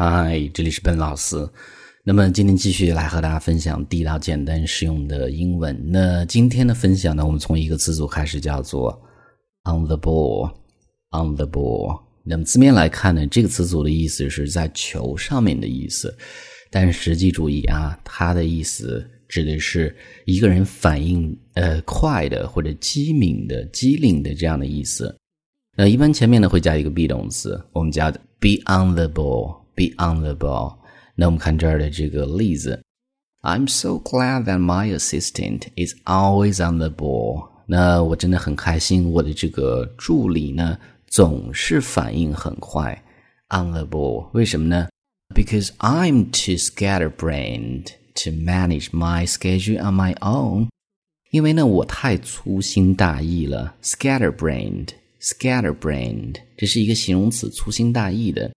[0.00, 1.36] 嗨，这里是笨老师。
[2.04, 5.76] 那么今天继续来和大家分享地道、简单、实用的英文。
[5.90, 8.92] 那今天的分享呢，我们从一个词组开始，叫做
[9.64, 10.52] on the ball。
[11.10, 12.00] on the ball。
[12.22, 16.16] 那么字面来看呢，这个词组的意思是在球上面的意思，
[16.70, 19.92] 但实际注意啊，它的意思指的是
[20.26, 25.12] 一个人反应呃快的或者机敏的、机灵的这样的意思。
[25.76, 29.58] 那一般前面呢会加一个 be 动词，我们加的 be on the ball
[29.97, 30.77] on the ball。
[31.15, 32.81] 那我们看这儿的这个例子，
[33.41, 37.49] I'm so glad that my assistant is always on the ball。
[37.65, 43.03] 那我真的很开心，我的这个助理呢总是反应很快，
[43.49, 44.27] on the ball。
[44.33, 44.89] 为什么呢？
[45.35, 50.67] Because I'm too scatterbrained to manage my schedule on my own。
[51.31, 58.53] 因为呢，我太粗心大意了，scatterbrained，scatterbrained，这是一个形容词，粗心大意的。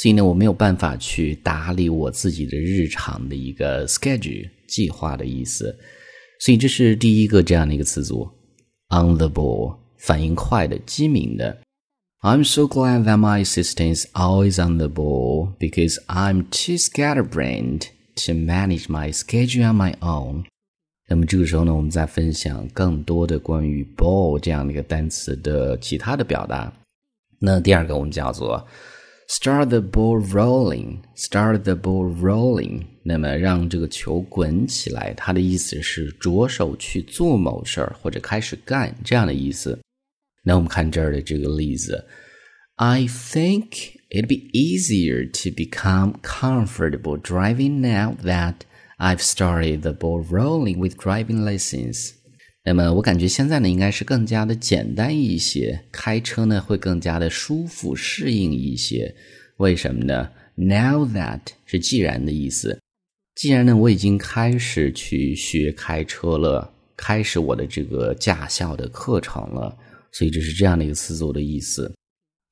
[0.00, 5.76] 所以呢，我没有办法去打理我自己的日常的一个 schedule 计划的意思。
[6.38, 8.24] 所以这是第一个这样的一个词组
[8.90, 11.58] ，on the ball，反应快的、机敏的。
[12.20, 17.88] I'm so glad that my assistant is always on the ball because I'm too scatterbrained
[18.24, 20.44] to manage my schedule on my own。
[21.08, 26.72] 那么这个时候呢，我们再分享更多的关于 ball 这样的一个单词的其他的表达。
[27.40, 28.64] 那第二个我们叫做。
[29.27, 30.99] Start the ball rolling.
[31.15, 32.83] Start the ball rolling.
[33.03, 39.79] 那么让这个球滚起来，它的意思是着手去做某事儿或者开始干这样的意思。
[40.43, 42.05] 那我们看这儿的这个例子，
[42.75, 48.55] I think it'd be easier to become comfortable driving now that
[48.97, 52.13] I've started the ball rolling with driving lessons.
[52.68, 59.14] 那么我感觉现在呢，应该是更加的简单一些，开车呢会更加的舒服、适应一些。
[59.56, 62.78] 为什么呢？Now that 是既然的意思。
[63.36, 69.74] 既然呢，我已经开始去学开车了，开始我的这个驾校的课程了，
[70.12, 71.90] 所以这是这样的一个词组的意思。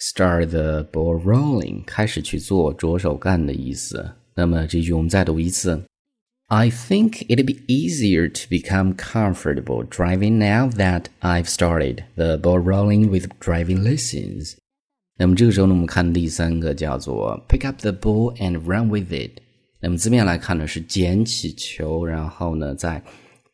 [0.00, 4.12] Start the ball rolling，开始去做，着手干的意思。
[4.36, 5.82] 那么这句我们再读一次。
[6.48, 13.08] I think it'd be easier to become comfortable driving now that I've started the ball rolling
[13.08, 14.54] with driving lessons.
[15.16, 19.40] 那么这个时候呢，我们看第三个叫做 pick up the ball and run with it。
[19.80, 23.02] 那么字面来看呢，是捡起球，然后呢再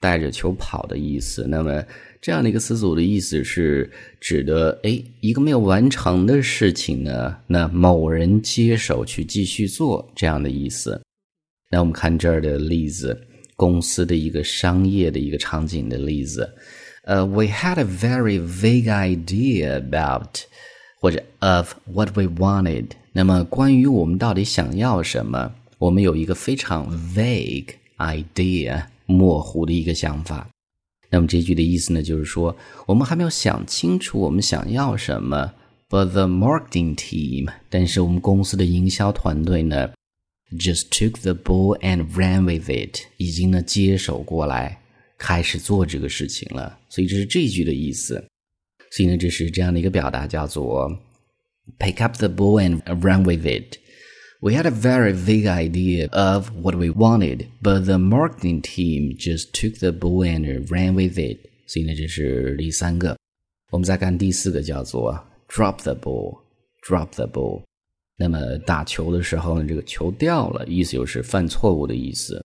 [0.00, 1.46] 带着球跑的意思。
[1.48, 1.84] 那么
[2.20, 3.88] 这样的一个词组的意思是
[4.20, 11.00] 指的，哎，一个没有完成的事情呢，那某人接手去继续做这样的意思。
[11.70, 13.18] 那我们看这儿的例子，
[13.54, 16.52] 公司的一个商业的一个场景的例子。
[17.04, 20.40] 呃，We had a very vague idea about
[21.00, 22.86] 或者 of what we wanted。
[23.12, 30.48] 那么关于我们到底想要什么，我们有一个非常 vague idea，模糊的一个想法。
[31.08, 32.56] 那么这句的意思呢，就是说
[32.86, 35.52] 我们还没有想清楚我们想要什么。
[35.88, 39.90] But the marketing team，但是我们公司的营销团队呢
[40.51, 44.81] ？just took the ball and ran with it，已经呢接手过来，
[45.17, 46.79] 开始做这个事情了。
[46.89, 48.25] 所以这是这一句的意思。
[48.91, 50.89] 所以呢，这是这样的一个表达，叫做
[51.79, 56.75] pick up the ball and run with it。We had a very vague idea of what
[56.75, 61.39] we wanted, but the marketing team just took the ball and ran with it。
[61.67, 63.17] 所以呢，这是第三个。
[63.71, 65.19] 我们再看第四个，叫做
[65.49, 67.63] drop the ball，drop the ball。
[68.22, 72.44] 那么打球的时候呢，这个球掉了，意思就是犯错误的意思。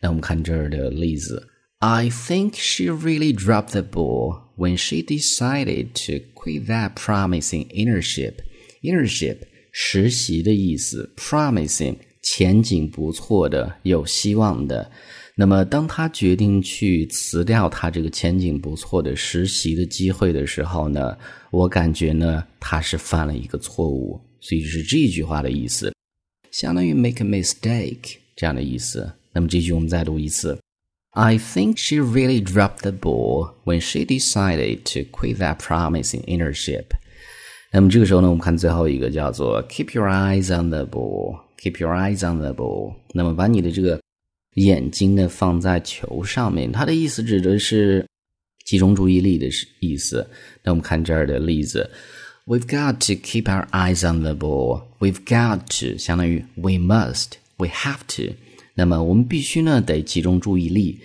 [0.00, 1.46] 那我们看这儿的例子
[1.78, 8.34] ：I think she really dropped the ball when she decided to quit that promising internship.
[8.82, 9.36] Internship
[9.70, 14.90] 实习的意思，promising 前景不错的、有希望的。
[15.36, 21.16] 那么当他决定去辞掉他这个前景不错的实习的机会的时候呢，
[21.52, 24.20] 我感觉呢，他是犯了一个错误。
[24.42, 25.94] 所以就是这句话的意思，
[26.50, 29.12] 相当于 make a mistake 这样的意思。
[29.32, 30.58] 那么这句我们再读一次
[31.12, 36.86] ：I think she really dropped the ball when she decided to quit that promising internship。
[37.72, 42.96] 那么这个时候呢，我们看最后一个叫做 keep your eyes on the ball，keep your eyes on the ball。
[43.14, 44.00] 那么把你的这个
[44.56, 48.04] 眼睛呢放在球上面，它的意思指的是
[48.66, 49.48] 集中注意力的
[49.78, 50.28] 意思。
[50.64, 51.88] 那我们看这儿的例子。
[52.44, 54.82] We've got to keep our eyes on the ball.
[54.98, 58.34] We've got to 相当于 we must, we have to。
[58.74, 60.98] 那么我们必须呢得集中注意力。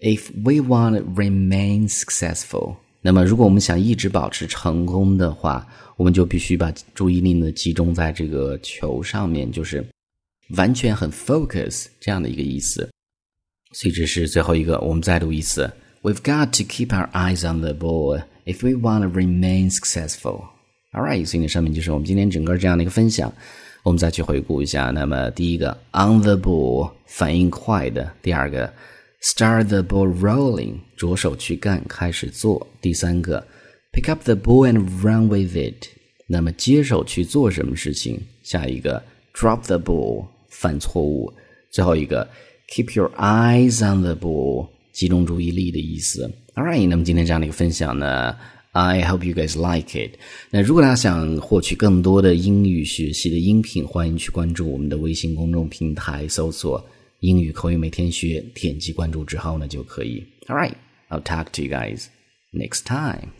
[0.00, 5.64] If we want to remain successful，那么如果我们想一直保持成功的话，
[5.96, 9.86] 我们就必须把注意力呢集中在这个球上面，就是
[10.56, 12.90] 完全很 focus 这样的一个意思。
[13.72, 15.70] 所以这是最后一个，我们再读一次。
[16.02, 20.48] We've got to keep our eyes on the ball if we want to remain successful.
[20.92, 23.32] All right，所以呢，上面就是我们今天整个这样的一个分享。
[23.82, 24.90] 我们再去回顾一下。
[24.90, 28.72] 那么第一个，on the ball，反应快的；第二个
[29.22, 33.46] ，start the ball rolling，着手去干，开始做；第三个
[33.92, 35.86] ，pick up the ball and run with it，
[36.26, 38.18] 那么接手去做什么事情？
[38.42, 39.02] 下一个
[39.34, 41.32] ，drop the ball，犯错误；
[41.70, 42.28] 最后一个。
[42.72, 46.30] Keep your eyes on the ball，集中注意力的意思。
[46.54, 48.36] All right，那么今天这样的一个分享呢
[48.72, 50.18] ，I hope you guys like it。
[50.50, 56.84] 那如果大家想获取更多的英语学习的音频，欢迎去关注我们的微信公众平台，搜索
[57.20, 60.24] “英语口语每天学”，点击关注之后呢就可以。
[60.46, 62.06] All right，I'll talk to you guys
[62.52, 63.39] next time.